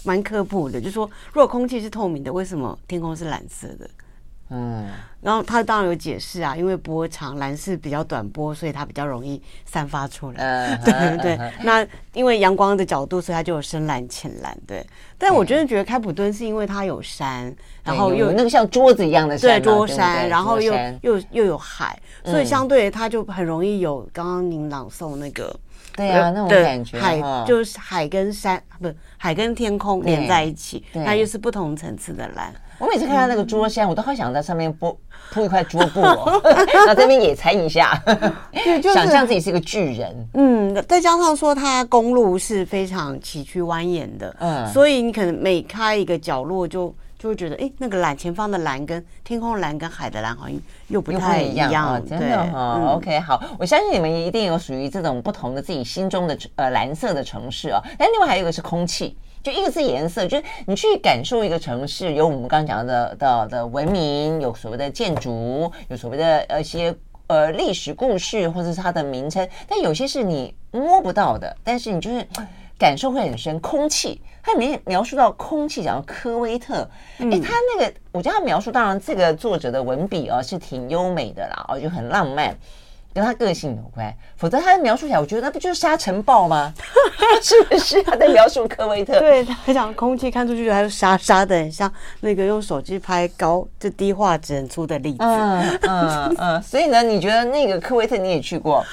[0.05, 3.89] 蛮科普的，就说如果空气是透明的，为什么天空是蓝色的？
[4.49, 4.87] 嗯，
[5.21, 10.77] 然后他当然有解释啊，因为波长蓝是比较短波，所以它比较容易散发出来。
[10.85, 11.37] 对 对。
[11.37, 14.57] 对，那因为阳光的角度，所以它就有深蓝、浅蓝。
[14.65, 14.87] 对，
[15.19, 20.73] 但我真的觉得开普敦是因为它有山，然后又有那个像桌子一样的山，对，桌山，然后又
[21.03, 25.53] 又又有海，所以相对它就很容易有刚刚您朗诵那个，
[25.97, 32.55] 对啊，那种感觉，海就是海跟山，不，海跟天空连在一起，它又是不同层次的蓝。
[32.79, 34.99] 我每次看到那个桌山，我都好想在上面铺
[35.33, 36.41] 铺一块桌布，哦，
[36.73, 38.01] 然后这边野餐一下，
[38.53, 40.29] 对，就是想象自己是一个巨人。
[40.35, 50.57] 嗯，再加上说它公路是非常崎岖蜿蜒的，嗯，所以你可能每开一个角落就就会觉得，哎，那个蓝前方的蓝跟天空蓝跟海的蓝好像
[50.89, 52.95] 又不太一样，哦，真的哈，哦。
[52.97, 57.81] OK，好，我相信你们一定有属于这种不同的自己心中的呃蓝色的城市哦。
[57.99, 59.17] 但另外还有一个是空气。
[59.47, 66.93] 就一个字颜色，就是你去感受一个城市，有我们刚刚讲的的的文明，有所谓的建筑，有所谓的呃一些
[67.29, 69.49] 呃历史故事，或者是它的名称。
[69.69, 72.27] 但有些是你摸不到的，但是你就是
[72.77, 73.61] 感受会很深。
[73.61, 76.83] 空气，它里面描述到空气，讲到科威特，
[77.19, 82.53] 哎、欸，他那个我觉得他描述，当然这个作者的文笔啊是挺优美的啦，哦，就很浪漫。
[83.17, 86.71] 跟他个性有关，否则他描述起来，我觉得那不就是沙尘暴吗？
[87.43, 89.17] 是不是他在描述科威特？
[89.21, 91.91] 对，他讲空气看出去还是沙沙的，很像
[92.21, 95.19] 那个用手机拍高就低画质很粗的例子。
[95.21, 96.63] 嗯嗯嗯。
[96.63, 98.85] 所以呢，你觉得那个科威特你也去过？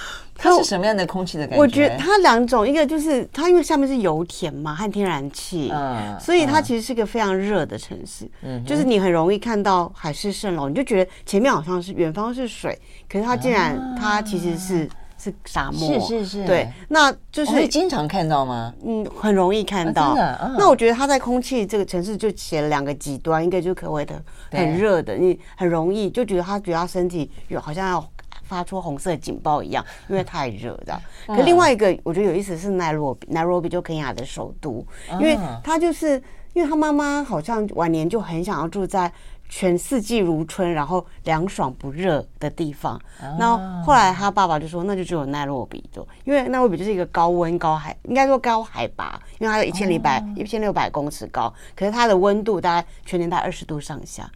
[0.44, 1.62] 它是什么样的空气的感觉？
[1.62, 8.30] 我觉得它两种，一个就是它因为下面是油田嘛，和天然气，嗯，所以它其实是一个非常热的城市。
[8.42, 12.78] 嗯，就是你很容易看到海市蜃楼，你就觉得前面好像是远方是水，
[13.08, 16.00] 可是它竟然它其实是是沙漠。
[16.00, 16.46] 是是是。
[16.46, 18.74] 对，那就是会经常看到吗？
[18.86, 20.14] 嗯，很容易看到。
[20.58, 24.16] 那我觉得它在空气这个城市就写了两个极端，一个就是科威特
[24.52, 28.13] 很热的，你很容易就觉得他觉得他身体有好像要。
[28.44, 31.00] 发出红色警报一样，因为太热的。
[31.28, 36.22] 可另外一个我觉得有意思是奈洛比，奈洛比就肯亚的首都，因为他就是
[36.54, 39.12] 因为他妈妈好像晚年就很想要住在
[39.50, 43.00] 全四季如春，然后凉爽不热的地方。
[43.38, 54.30] 那后后来他爸爸就说，那就只有奈洛比做，因为奈洛比就是一个高温高海，应该说高海拔，因为它有一千零百一千六百公尺高，可是它的温度大概全年在二十度上下。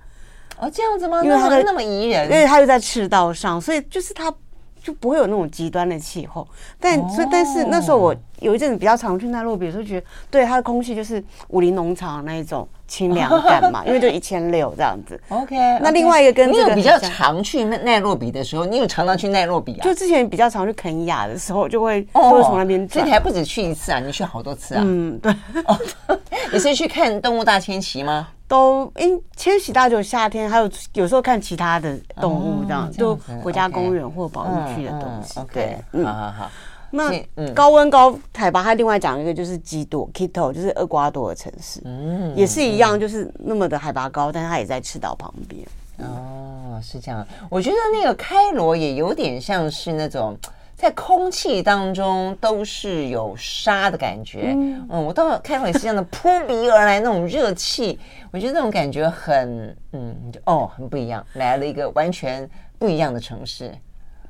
[0.59, 1.23] 哦，这样子吗？
[1.23, 4.33] 因为它的那么宜人，因为它又在赤道上，所以就是它
[4.81, 6.47] 就不会有那种极端的气候。
[6.79, 15.19] 但、哦、所以，但是那时候我有一阵子比较常去奈洛比，比如说觉得对它的空气就是武林农场那一种清凉感嘛， 因为就一千六这样子。
[15.29, 19.83] OK，那另外一个跟这个你有比较常去奈奈洛比的时候，你有常常去奈洛比啊？
[19.83, 22.87] 就之前比较常去肯亚的时候，就会就会从那边。
[22.87, 23.99] 所以你还不止去一次啊？
[23.99, 24.81] 你去好多次啊？
[24.85, 25.31] 嗯，对。
[25.65, 25.77] 哦，
[26.53, 28.29] 你是去看动物大迁徙吗？
[28.47, 35.39] 都因千禧大就夏天，还有有时候看其他的动物这样，就国家公园或保育区的东西。
[35.53, 36.51] 对，嗯，好好好。
[36.89, 37.11] 那
[37.53, 45.67] 高温高海拔，它另外讲一个就是基多 Quito，就是厄瓜多的城市，嗯，也是一样，就是那么的海拔高，但是它也在赤道旁边。
[45.97, 47.27] 哦，是这样。
[47.49, 50.37] 我觉得那个开罗也有点像是那种。
[50.77, 57.99] 在空气当中都是有沙的感觉，嗯，嗯，我到开罗也是这样的扑鼻而来那种热气，
[58.31, 60.15] 我觉得那种感觉很，嗯，
[60.45, 62.47] 哦，很不一样，来了一个完全
[62.77, 63.73] 不一样的城市。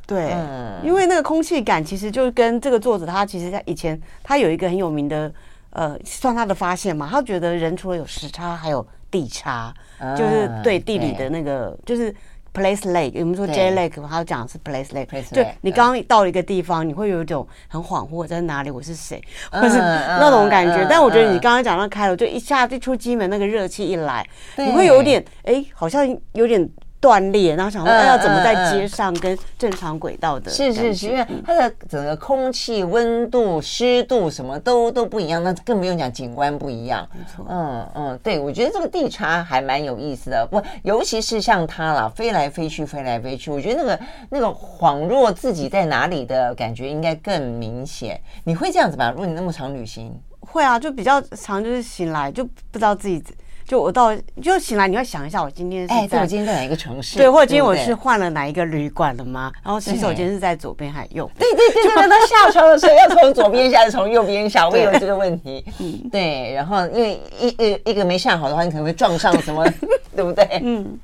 [0.06, 5.30] 对，嗯，因为那个空气感其实就跟这个作者他其实在以前他有一个很有名的，
[5.72, 9.74] 呃，算他的发现嘛，他觉得人除了有时差，还有地差，
[10.16, 12.16] 就是对地理的那个就是。
[12.58, 15.22] Place Lake，我们说 J Lake，他讲的是 Place Lake。
[15.32, 18.72] 就你刚刚到一个地方，你会有一种很恍惚，在哪里？
[18.72, 19.24] 我是谁？
[19.52, 20.86] 或是那种感觉。
[20.90, 24.28] 但我觉得你刚刚讲到开了，就一下就出机门，那个热气一来，
[24.58, 26.68] 你会有点哎，好像有点。
[27.00, 30.50] 断裂，然后想说他要怎么在街上跟正常轨道的？
[30.50, 37.08] 是是是，因为它的整个空气温度、湿度什么都都不一样，那更不用讲景观不一样。
[37.14, 40.48] 没错，嗯嗯，对，我觉得这个地差还蛮有意思的。
[40.50, 44.00] 不，尤其是像它啦，飞来飞去，飞来飞去，我觉得那个
[44.32, 48.20] 那个恍若自己在哪里的感觉应该更明显。
[48.44, 49.12] 你会这样子吧？
[49.12, 53.24] 如果你那么常旅行，会啊，就比较常，就是醒来就不知道自己。
[53.68, 57.18] 就我到就醒来，你要想一下，我今天是在、欸、我今天在哪一个城市？
[57.18, 59.52] 对，或者今天我是换了哪一个旅馆了吗？
[59.62, 61.38] 然后洗手间是在左边还是右边？
[61.38, 64.70] 对对对对，那下床的时候要从左边下，还是从右边下？
[64.72, 65.66] 我有这个问题。
[65.80, 66.54] 嗯，对。
[66.54, 69.66] 然后因为一一一个没下好的话，你可能会撞上什么，
[70.16, 70.48] 对不对？
[70.64, 70.98] 嗯。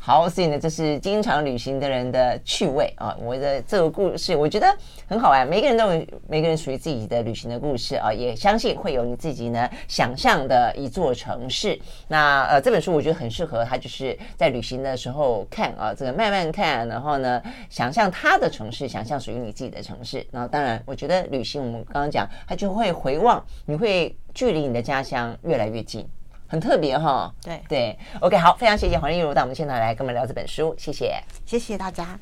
[0.00, 3.16] 好，所以呢，这是经常旅行的人的趣味啊。
[3.22, 4.66] 我的这个故事，我觉得
[5.06, 5.46] 很好玩。
[5.46, 11.78] 每个人都有每个人属于自己的旅行的故事啊，也相信会有你自己呢想象的一座城市。
[12.10, 20.26] 那呃，这本书我觉得很适合他，就是在旅行的时候看啊，这个慢慢看，然后呢，想象他的城市，想象属于你自己的城市。
[20.32, 26.04] 然后当然，我觉得旅行我们刚刚讲，他就会回望，你会距离你的家乡越来越近，
[26.48, 27.32] 很特别哈。
[27.44, 32.18] 对对，OK，好，非常谢谢黄丽茹到我们现场来跟我们聊这本书，谢谢，谢谢大家。